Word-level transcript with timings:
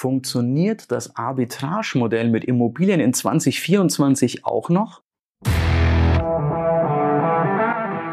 Funktioniert 0.00 0.92
das 0.92 1.16
Arbitragemodell 1.16 2.30
mit 2.30 2.44
Immobilien 2.44 3.00
in 3.00 3.12
2024 3.12 4.44
auch 4.44 4.68
noch? 4.68 5.02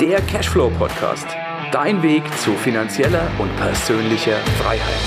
Der 0.02 0.20
Cashflow 0.28 0.72
Podcast. 0.80 1.28
Dein 1.72 2.02
Weg 2.02 2.24
zu 2.40 2.54
finanzieller 2.54 3.30
und 3.38 3.56
persönlicher 3.58 4.38
Freiheit. 4.58 5.00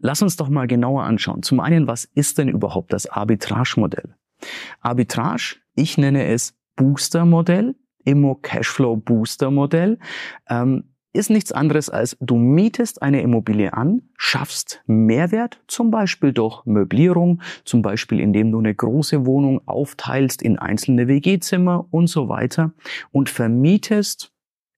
Lass 0.00 0.20
uns 0.20 0.36
doch 0.36 0.50
mal 0.50 0.66
genauer 0.66 1.04
anschauen. 1.04 1.42
Zum 1.42 1.58
einen, 1.58 1.86
was 1.86 2.04
ist 2.04 2.36
denn 2.36 2.50
überhaupt 2.50 2.92
das 2.92 3.06
Arbitragemodell? 3.06 4.14
Arbitrage, 4.82 5.56
ich 5.74 5.96
nenne 5.96 6.26
es 6.26 6.54
Booster-Modell, 6.76 7.74
Immo 8.04 8.34
Cashflow 8.34 8.98
Booster 8.98 9.50
Modell. 9.50 9.98
Ähm, 10.50 10.92
ist 11.18 11.30
nichts 11.30 11.50
anderes 11.50 11.90
als 11.90 12.16
du 12.20 12.36
mietest 12.36 13.02
eine 13.02 13.20
Immobilie 13.22 13.72
an, 13.72 14.02
schaffst 14.16 14.82
Mehrwert, 14.86 15.60
zum 15.66 15.90
Beispiel 15.90 16.32
durch 16.32 16.64
Möblierung, 16.64 17.42
zum 17.64 17.82
Beispiel 17.82 18.20
indem 18.20 18.52
du 18.52 18.60
eine 18.60 18.74
große 18.74 19.26
Wohnung 19.26 19.60
aufteilst 19.66 20.42
in 20.42 20.58
einzelne 20.58 21.08
WG-Zimmer 21.08 21.86
und 21.90 22.06
so 22.06 22.28
weiter 22.28 22.72
und 23.10 23.28
vermietest 23.28 24.32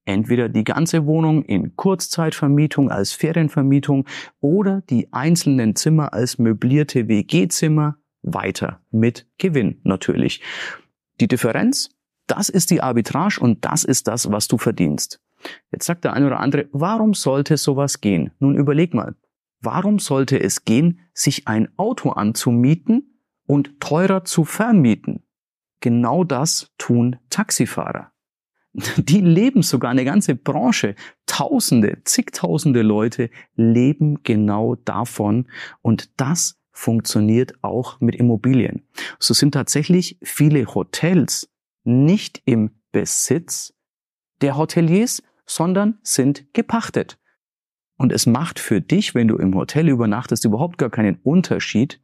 entweder 0.07 0.49
die 0.49 0.65
ganze 0.65 1.05
Wohnung 1.05 1.45
in 1.45 1.77
Kurzzeitvermietung 1.77 2.91
als 2.91 3.13
Ferienvermietung 3.13 4.07
oder 4.41 4.83
die 4.89 5.13
einzelnen 5.13 5.77
Zimmer 5.77 6.15
als 6.15 6.39
möblierte 6.39 7.07
WG-Zimmer 7.07 7.99
weiter 8.23 8.81
mit 8.91 9.29
Gewinn 9.37 9.81
natürlich. 9.85 10.43
Die 11.21 11.29
Differenz, 11.29 11.91
das 12.27 12.49
ist 12.49 12.71
die 12.71 12.81
Arbitrage 12.81 13.41
und 13.41 13.65
das 13.67 13.85
ist 13.85 14.09
das, 14.09 14.33
was 14.33 14.49
du 14.49 14.57
verdienst. 14.57 15.21
Jetzt 15.71 15.87
sagt 15.87 16.05
der 16.05 16.13
eine 16.13 16.27
oder 16.27 16.41
andere, 16.41 16.69
warum 16.73 17.15
sollte 17.15 17.57
sowas 17.57 18.01
gehen? 18.01 18.33
Nun 18.39 18.57
überleg 18.57 18.95
mal, 18.95 19.15
warum 19.61 19.99
sollte 19.99 20.41
es 20.41 20.65
gehen, 20.65 21.01
sich 21.15 21.49
ein 21.49 21.69
Auto 21.77 22.11
anzumieten 22.11 23.23
und 23.47 23.81
teurer 23.81 24.25
zu 24.25 24.45
vermieten? 24.45 25.23
Genau 25.81 26.25
das 26.25 26.71
tun 26.79 27.17
Taxifahrer. 27.31 28.13
Die 28.97 29.21
leben 29.21 29.63
sogar 29.63 29.91
eine 29.91 30.05
ganze 30.05 30.35
Branche. 30.35 30.95
Tausende, 31.27 32.03
zigtausende 32.05 32.83
Leute 32.83 33.31
leben 33.55 34.23
genau 34.23 34.77
davon 34.77 35.49
und 35.83 36.21
das 36.21 36.61
funktioniert 36.73 37.55
auch 37.63 38.01
mit 38.01 38.15
Immobilien. 38.15 38.87
So 39.19 39.35
sind 39.35 39.53
tatsächlich 39.53 40.19
viele 40.23 40.67
Hotels 40.67 41.51
nicht 41.85 42.43
im 42.45 42.71
Besitz 42.93 43.75
der 44.41 44.57
Hoteliers, 44.57 45.23
sondern 45.51 45.99
sind 46.03 46.47
gepachtet. 46.53 47.19
Und 47.97 48.13
es 48.13 48.25
macht 48.25 48.61
für 48.61 48.81
dich, 48.81 49.15
wenn 49.15 49.29
du 49.29 49.37
im 49.37 49.55
Hotel 49.55 49.89
übernachtest, 49.89 50.45
überhaupt 50.45 50.79
gar 50.79 50.91
keinen 50.91 51.17
Unterschied, 51.23 52.01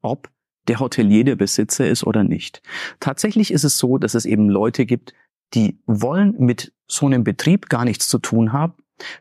ob 0.00 0.30
der 0.66 0.80
Hotelier 0.80 1.24
der 1.24 1.36
Besitzer 1.36 1.86
ist 1.86 2.04
oder 2.04 2.24
nicht. 2.24 2.62
Tatsächlich 3.00 3.50
ist 3.52 3.64
es 3.64 3.76
so, 3.76 3.98
dass 3.98 4.14
es 4.14 4.24
eben 4.24 4.48
Leute 4.48 4.86
gibt, 4.86 5.12
die 5.52 5.78
wollen 5.86 6.34
mit 6.38 6.72
so 6.86 7.06
einem 7.06 7.22
Betrieb 7.22 7.68
gar 7.68 7.84
nichts 7.84 8.08
zu 8.08 8.18
tun 8.18 8.52
haben. 8.52 8.72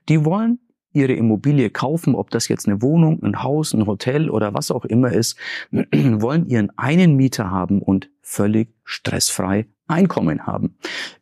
Die 0.08 0.24
wollen 0.24 0.60
ihre 0.94 1.14
Immobilie 1.14 1.70
kaufen, 1.70 2.16
ob 2.16 2.30
das 2.30 2.48
jetzt 2.48 2.68
eine 2.68 2.82
Wohnung, 2.82 3.22
ein 3.24 3.44
Haus, 3.44 3.74
ein 3.74 3.86
Hotel 3.86 4.30
oder 4.30 4.54
was 4.54 4.72
auch 4.72 4.86
immer 4.86 5.12
ist, 5.12 5.38
wollen 5.72 6.48
ihren 6.48 6.76
einen 6.78 7.18
Mieter 7.18 7.52
haben 7.52 7.82
und 7.82 8.10
völlig 8.22 8.74
stressfrei 8.86 9.68
Einkommen 9.88 10.48
haben. 10.48 10.78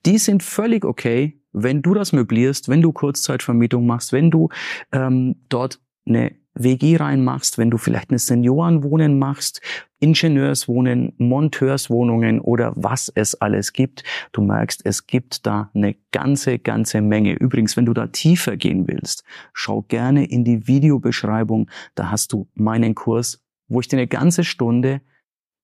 Die 0.05 0.19
sind 0.19 0.44
völlig 0.44 0.86
okay, 0.86 1.41
wenn 1.53 1.81
du 1.81 1.94
das 1.94 2.13
möblierst, 2.13 2.69
wenn 2.69 2.81
du 2.81 2.91
Kurzzeitvermietung 2.91 3.85
machst, 3.85 4.13
wenn 4.13 4.31
du 4.31 4.49
ähm, 4.91 5.35
dort 5.49 5.80
eine 6.05 6.33
WG 6.53 6.97
reinmachst, 6.97 7.58
wenn 7.58 7.69
du 7.69 7.77
vielleicht 7.77 8.09
eine 8.09 8.19
Seniorenwohnen 8.19 9.17
machst, 9.17 9.61
Ingenieurswohnen, 9.99 11.13
Monteurswohnungen 11.17 12.41
oder 12.41 12.73
was 12.75 13.11
es 13.13 13.35
alles 13.35 13.71
gibt. 13.71 14.03
Du 14.31 14.42
merkst, 14.42 14.81
es 14.83 15.08
gibt 15.08 15.45
da 15.45 15.70
eine 15.73 15.95
ganze, 16.11 16.59
ganze 16.59 17.02
Menge. 17.02 17.33
Übrigens, 17.33 17.77
wenn 17.77 17.86
du 17.86 17.93
da 17.93 18.08
tiefer 18.08 18.58
gehen 18.58 18.87
willst, 18.87 19.23
schau 19.53 19.83
gerne 19.83 20.26
in 20.26 20.43
die 20.43 20.67
Videobeschreibung. 20.67 21.70
Da 21.95 22.11
hast 22.11 22.33
du 22.33 22.47
meinen 22.53 22.95
Kurs, 22.95 23.42
wo 23.67 23.80
ich 23.80 23.87
dir 23.87 23.97
eine 23.97 24.08
ganze 24.08 24.43
Stunde 24.43 25.02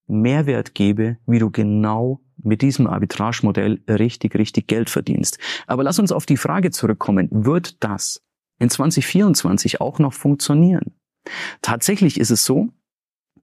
Mehrwert 0.07 0.73
gebe, 0.73 1.17
wie 1.25 1.39
du 1.39 1.51
genau 1.51 2.21
mit 2.37 2.61
diesem 2.61 2.87
Arbitragemodell 2.87 3.81
richtig, 3.89 4.35
richtig 4.35 4.67
Geld 4.67 4.89
verdienst. 4.89 5.39
Aber 5.65 5.83
lass 5.83 5.99
uns 5.99 6.11
auf 6.11 6.25
die 6.25 6.37
Frage 6.37 6.71
zurückkommen, 6.71 7.29
wird 7.31 7.83
das 7.83 8.23
in 8.59 8.69
2024 8.69 9.81
auch 9.81 9.99
noch 9.99 10.13
funktionieren? 10.13 10.93
Tatsächlich 11.61 12.19
ist 12.19 12.31
es 12.31 12.45
so, 12.45 12.69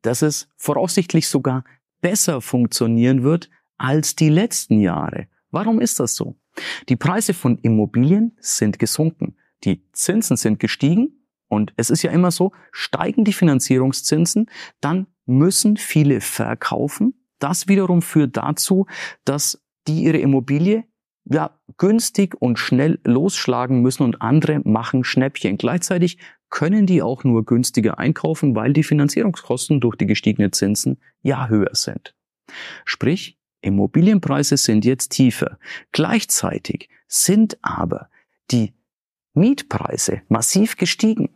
dass 0.03 0.22
es 0.22 0.49
voraussichtlich 0.56 1.28
sogar 1.28 1.65
besser 2.00 2.41
funktionieren 2.41 3.22
wird 3.22 3.50
als 3.78 4.16
die 4.16 4.28
letzten 4.28 4.81
Jahre. 4.81 5.28
Warum 5.50 5.81
ist 5.81 6.00
das 6.00 6.15
so? 6.15 6.37
Die 6.88 6.97
Preise 6.97 7.34
von 7.34 7.59
Immobilien 7.59 8.37
sind 8.38 8.78
gesunken, 8.78 9.37
die 9.65 9.82
Zinsen 9.93 10.37
sind 10.37 10.61
gestiegen 10.61 11.26
und 11.49 11.72
es 11.76 11.91
ist 11.91 12.03
ja 12.03 12.11
immer 12.11 12.31
so, 12.31 12.53
steigen 12.72 13.25
die 13.25 13.32
Finanzierungszinsen, 13.32 14.50
dann 14.81 15.06
müssen 15.26 15.76
viele 15.76 16.21
verkaufen. 16.21 17.15
Das 17.44 17.69
wiederum 17.69 18.00
führt 18.00 18.38
dazu, 18.38 18.87
dass 19.27 19.62
die 19.87 20.05
ihre 20.05 20.16
Immobilie 20.16 20.84
ja, 21.27 21.59
günstig 21.77 22.41
und 22.41 22.59
schnell 22.59 22.99
losschlagen 23.05 23.82
müssen 23.82 24.03
und 24.03 24.22
andere 24.22 24.60
machen 24.65 25.05
Schnäppchen. 25.05 25.59
Gleichzeitig 25.59 26.16
können 26.49 26.87
die 26.87 27.03
auch 27.03 27.22
nur 27.22 27.44
günstiger 27.44 27.99
einkaufen, 27.99 28.56
weil 28.56 28.72
die 28.72 28.82
Finanzierungskosten 28.82 29.78
durch 29.78 29.97
die 29.97 30.06
gestiegenen 30.06 30.55
Zinsen 30.55 30.99
ja 31.21 31.49
höher 31.49 31.75
sind. 31.75 32.15
Sprich, 32.87 33.38
Immobilienpreise 33.61 34.56
sind 34.56 34.87
jetzt 34.87 35.11
tiefer. 35.11 35.59
Gleichzeitig 35.93 36.88
sind 37.09 37.59
aber 37.61 38.09
die 38.53 38.72
Mietpreise 39.34 40.22
massiv 40.28 40.78
gestiegen. 40.78 41.28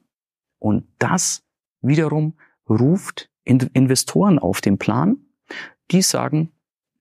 Und 0.59 0.87
das 0.99 1.43
wiederum 1.83 2.33
ruft 2.67 3.29
Investoren 3.45 4.39
auf 4.39 4.63
den 4.63 4.79
Plan, 4.79 5.28
die 5.91 6.03
sagen, 6.03 6.53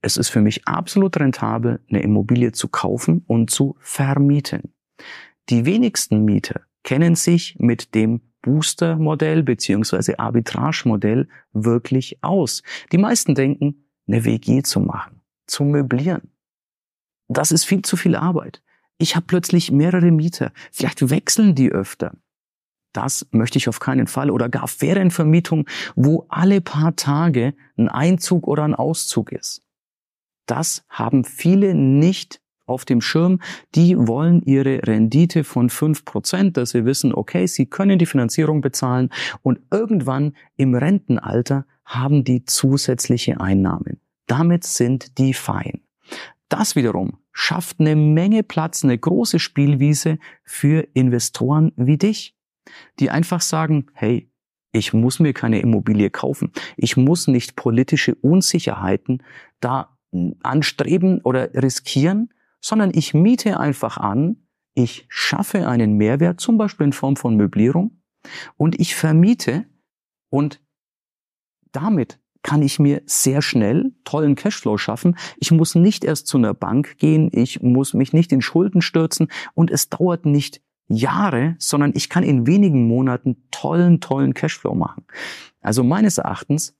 es 0.01 0.17
ist 0.17 0.29
für 0.29 0.41
mich 0.41 0.67
absolut 0.67 1.17
rentabel, 1.17 1.79
eine 1.89 2.01
Immobilie 2.01 2.51
zu 2.51 2.67
kaufen 2.67 3.23
und 3.27 3.49
zu 3.49 3.75
vermieten. 3.79 4.73
Die 5.49 5.65
wenigsten 5.65 6.23
Mieter 6.23 6.61
kennen 6.83 7.15
sich 7.15 7.57
mit 7.59 7.95
dem 7.95 8.21
Booster-Modell 8.41 9.43
beziehungsweise 9.43 10.19
Arbitrage-Modell 10.19 11.27
wirklich 11.51 12.23
aus. 12.23 12.63
Die 12.91 12.97
meisten 12.97 13.35
denken, 13.35 13.89
eine 14.07 14.23
WG 14.23 14.63
zu 14.63 14.79
machen, 14.79 15.21
zu 15.47 15.65
möblieren. 15.65 16.31
Das 17.27 17.51
ist 17.51 17.65
viel 17.65 17.81
zu 17.81 17.97
viel 17.97 18.15
Arbeit. 18.15 18.61
Ich 18.97 19.15
habe 19.15 19.25
plötzlich 19.25 19.71
mehrere 19.71 20.11
Mieter. 20.11 20.53
Vielleicht 20.71 21.09
wechseln 21.09 21.55
die 21.55 21.71
öfter. 21.71 22.15
Das 22.97 23.27
möchte 23.29 23.59
ich 23.59 23.69
auf 23.69 23.79
keinen 23.79 24.07
Fall. 24.07 24.31
Oder 24.31 24.49
gar 24.49 24.67
Ferienvermietung, 24.67 25.67
wo 25.95 26.25
alle 26.29 26.61
paar 26.61 26.95
Tage 26.95 27.53
ein 27.77 27.89
Einzug 27.89 28.47
oder 28.47 28.63
ein 28.63 28.73
Auszug 28.73 29.31
ist. 29.31 29.61
Das 30.47 30.83
haben 30.89 31.23
viele 31.23 31.75
nicht 31.75 32.41
auf 32.65 32.85
dem 32.85 32.99
Schirm. 33.01 33.39
Die 33.75 33.95
wollen 33.95 34.41
ihre 34.41 34.81
Rendite 34.87 35.43
von 35.43 35.69
fünf 35.69 36.05
Prozent, 36.05 36.57
dass 36.57 36.71
sie 36.71 36.85
wissen, 36.85 37.13
okay, 37.13 37.45
sie 37.45 37.67
können 37.67 37.99
die 37.99 38.07
Finanzierung 38.07 38.61
bezahlen 38.61 39.11
und 39.43 39.59
irgendwann 39.69 40.35
im 40.55 40.73
Rentenalter 40.73 41.67
haben 41.85 42.23
die 42.23 42.45
zusätzliche 42.45 43.39
Einnahmen. 43.39 44.01
Damit 44.25 44.63
sind 44.63 45.19
die 45.19 45.35
fein. 45.35 45.81
Das 46.49 46.75
wiederum 46.75 47.19
schafft 47.31 47.79
eine 47.79 47.95
Menge 47.95 48.41
Platz, 48.41 48.83
eine 48.83 48.97
große 48.97 49.37
Spielwiese 49.37 50.17
für 50.43 50.87
Investoren 50.95 51.73
wie 51.75 51.99
dich 51.99 52.36
die 53.00 53.09
einfach 53.09 53.41
sagen, 53.41 53.88
hey, 53.94 54.31
ich 54.71 54.94
muss 54.94 55.19
mir 55.19 55.33
keine 55.33 55.59
Immobilie 55.59 56.09
kaufen. 56.09 56.51
Ich 56.75 56.97
muss 56.97 57.27
nicht 57.27 57.56
politische 57.56 58.15
Unsicherheiten 58.15 59.24
da 59.59 59.97
anstreben 60.44 61.21
oder 61.21 61.53
riskieren, 61.53 62.33
sondern 62.62 62.91
ich 62.94 63.13
miete 63.13 63.59
einfach 63.59 63.97
an, 63.97 64.47
ich 64.74 65.06
schaffe 65.09 65.68
einen 65.68 65.94
Mehrwert, 65.94 66.39
zum 66.39 66.57
Beispiel 66.57 66.88
in 66.88 66.94
Form 66.94 67.15
von 67.15 67.36
Möblierung, 67.36 68.01
und 68.57 68.80
ich 68.80 68.95
vermiete 68.95 69.65
und 70.30 70.62
damit 71.71 72.19
kann 72.44 72.62
ich 72.62 72.80
mir 72.80 73.01
sehr 73.06 73.41
schnell 73.41 73.91
tollen 74.03 74.36
Cashflow 74.36 74.77
schaffen. 74.77 75.18
Ich 75.38 75.51
muss 75.51 75.75
nicht 75.75 76.03
erst 76.03 76.27
zu 76.27 76.38
einer 76.38 76.53
Bank 76.53 76.97
gehen, 76.97 77.30
ich 77.33 77.62
muss 77.62 77.94
mich 77.94 78.13
nicht 78.13 78.31
in 78.31 78.41
Schulden 78.41 78.81
stürzen 78.81 79.27
und 79.53 79.71
es 79.71 79.89
dauert 79.89 80.25
nicht 80.25 80.62
Jahre, 80.88 81.56
sondern 81.60 81.92
ich 81.95 82.10
kann 82.10 82.24
in 82.24 82.48
wenigen 82.48 82.88
Monaten 82.88 83.44
tollen, 83.51 84.00
tollen 84.00 84.34
Cashflow 84.34 84.74
machen. 84.74 85.06
Also 85.62 85.84
meines 85.84 86.18
Erachtens 86.18 86.78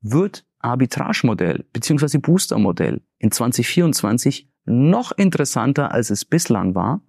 wird 0.00 0.44
Arbitragemodell 0.60 1.64
bzw. 1.72 2.18
Boostermodell 2.18 3.02
in 3.18 3.30
2024 3.30 4.48
noch 4.64 5.12
interessanter, 5.12 5.92
als 5.92 6.10
es 6.10 6.24
bislang 6.24 6.74
war. 6.74 7.02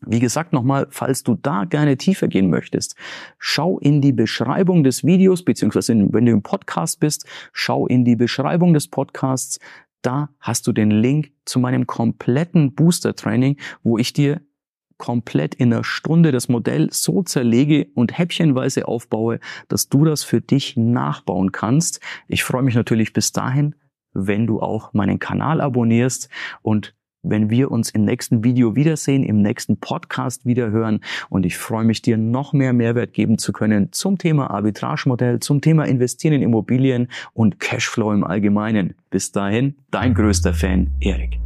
Wie 0.00 0.20
gesagt, 0.20 0.52
nochmal, 0.52 0.86
falls 0.90 1.22
du 1.22 1.34
da 1.34 1.64
gerne 1.64 1.96
tiefer 1.96 2.28
gehen 2.28 2.50
möchtest, 2.50 2.96
schau 3.38 3.78
in 3.78 4.00
die 4.00 4.12
Beschreibung 4.12 4.84
des 4.84 5.04
Videos, 5.04 5.44
beziehungsweise 5.44 5.94
wenn 6.12 6.26
du 6.26 6.32
im 6.32 6.42
Podcast 6.42 7.00
bist, 7.00 7.26
schau 7.52 7.86
in 7.86 8.04
die 8.04 8.16
Beschreibung 8.16 8.74
des 8.74 8.88
Podcasts. 8.88 9.58
Da 10.02 10.28
hast 10.38 10.66
du 10.66 10.72
den 10.72 10.90
Link 10.90 11.32
zu 11.44 11.58
meinem 11.58 11.86
kompletten 11.86 12.74
Booster-Training, 12.74 13.56
wo 13.82 13.98
ich 13.98 14.12
dir 14.12 14.42
komplett 14.98 15.54
in 15.54 15.72
einer 15.72 15.84
Stunde 15.84 16.32
das 16.32 16.48
Modell 16.48 16.88
so 16.90 17.22
zerlege 17.22 17.86
und 17.94 18.16
häppchenweise 18.16 18.88
aufbaue, 18.88 19.40
dass 19.68 19.88
du 19.88 20.04
das 20.04 20.24
für 20.24 20.40
dich 20.40 20.76
nachbauen 20.76 21.52
kannst. 21.52 22.00
Ich 22.28 22.44
freue 22.44 22.62
mich 22.62 22.74
natürlich 22.74 23.12
bis 23.12 23.32
dahin, 23.32 23.74
wenn 24.12 24.46
du 24.46 24.60
auch 24.60 24.92
meinen 24.94 25.18
Kanal 25.18 25.60
abonnierst 25.60 26.28
und 26.62 26.94
wenn 27.28 27.50
wir 27.50 27.70
uns 27.70 27.90
im 27.90 28.04
nächsten 28.04 28.44
Video 28.44 28.76
wiedersehen, 28.76 29.22
im 29.22 29.42
nächsten 29.42 29.78
Podcast 29.78 30.46
wiederhören. 30.46 31.00
Und 31.28 31.44
ich 31.44 31.58
freue 31.58 31.84
mich, 31.84 32.02
dir 32.02 32.16
noch 32.16 32.52
mehr 32.52 32.72
Mehrwert 32.72 33.12
geben 33.12 33.38
zu 33.38 33.52
können 33.52 33.92
zum 33.92 34.18
Thema 34.18 34.50
Arbitragemodell, 34.50 35.40
zum 35.40 35.60
Thema 35.60 35.84
Investieren 35.84 36.34
in 36.34 36.42
Immobilien 36.42 37.08
und 37.32 37.60
Cashflow 37.60 38.12
im 38.12 38.24
Allgemeinen. 38.24 38.94
Bis 39.10 39.32
dahin, 39.32 39.74
dein 39.90 40.14
größter 40.14 40.54
Fan, 40.54 40.90
Erik. 41.00 41.45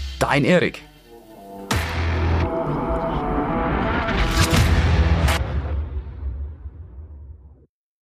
dein 0.21 0.45
Erik. 0.45 0.83